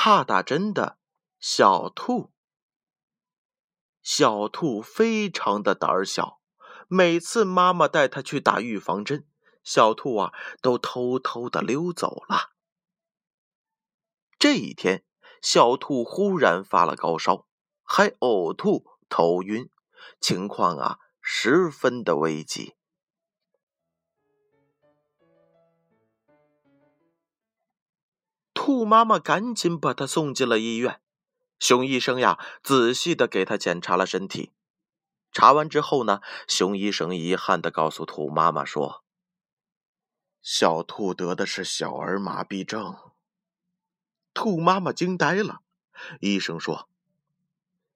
[0.00, 0.96] 怕打针的
[1.40, 2.32] 小兔。
[4.00, 6.40] 小兔非常的胆小，
[6.86, 9.26] 每次妈妈带它去打预防针，
[9.64, 10.32] 小兔啊
[10.62, 12.52] 都偷偷的溜走了。
[14.38, 15.04] 这一天，
[15.42, 17.48] 小兔忽然发了高烧，
[17.82, 19.68] 还呕吐、头晕，
[20.20, 22.76] 情况啊十分的危急。
[28.78, 31.00] 兔妈妈赶紧把它送进了医院。
[31.58, 34.52] 熊医生呀，仔细的给他检查了身体。
[35.32, 39.02] 查完之后呢，熊医生遗憾的告诉兔妈妈说
[40.40, 42.94] ：“小兔得的是小儿麻痹症。”
[44.32, 45.62] 兔妈妈惊呆了。
[46.20, 46.88] 医生说：“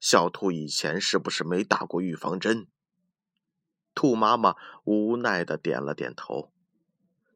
[0.01, 2.67] 小兔以前是不是没打过预防针？”
[3.95, 6.53] 兔妈妈无奈的点了点头。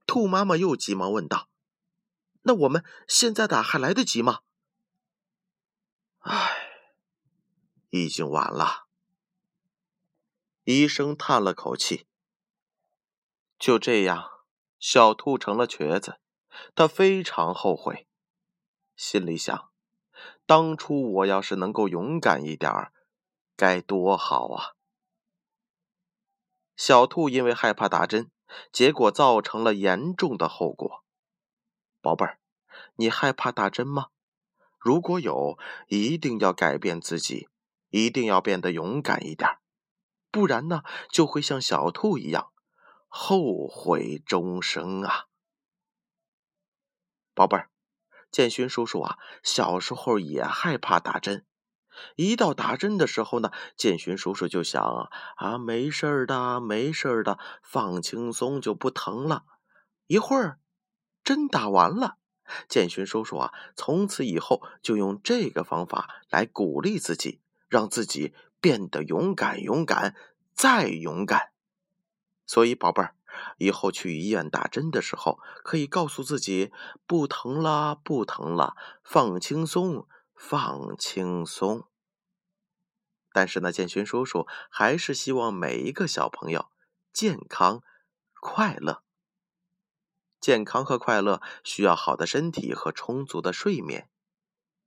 [0.05, 1.48] 兔妈妈又急忙问道
[2.47, 4.41] ：“那我们现在打还来得及吗？”
[6.22, 6.56] 唉，
[7.91, 8.86] 已经晚了。
[10.64, 12.06] 医生叹了口气。
[13.58, 14.30] 就这样，
[14.78, 16.20] 小兔成了瘸子。
[16.74, 18.08] 他非常后悔，
[18.97, 19.70] 心里想：
[20.47, 22.92] 当初我要是能够勇敢一点儿，
[23.56, 24.74] 该多好啊！
[26.77, 28.30] 小兔因为害怕打针，
[28.72, 31.05] 结果造成了严重的后果。
[32.06, 32.38] 宝贝儿，
[32.94, 34.10] 你害怕打针吗？
[34.78, 37.48] 如果有，一定要改变自己，
[37.90, 39.58] 一定要变得勇敢一点，
[40.30, 42.52] 不然呢，就会像小兔一样
[43.08, 45.24] 后悔终生啊！
[47.34, 47.70] 宝贝儿，
[48.30, 51.44] 建勋叔叔啊，小时候也害怕打针，
[52.14, 54.80] 一到打针的时候呢，建勋叔叔就想
[55.38, 59.45] 啊，没事的，没事的，放轻松就不疼了。
[60.06, 60.61] 一会儿，
[61.27, 62.19] 针打完了。
[62.69, 70.14] 建勋叔叔啊，从此以后就用这个方法来鼓励自己，让自己变得勇敢、勇敢
[70.55, 71.51] 再勇敢。
[72.47, 73.17] 所以，宝贝儿，
[73.59, 76.70] 以后去医院打针的时候，可以告诉自己：
[77.05, 80.07] 不疼了，不疼了，放轻松，
[80.37, 81.89] 放轻松。
[83.33, 86.67] 但是呢，建勋叔叔还是希望每一个小朋友
[87.13, 87.83] 健康、
[88.41, 89.03] 快乐。
[90.46, 94.08] 健康和快乐需要好的身体和充足的睡眠。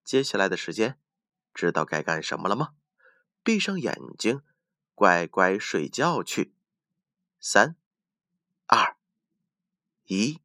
[0.06, 0.97] 接下来的时间，
[1.53, 2.70] 知道该干什么了吗？
[3.44, 4.42] 闭上眼睛，
[4.96, 6.53] 乖乖睡觉去。
[7.42, 7.75] 三、
[8.68, 8.96] 二、
[10.06, 10.40] 一。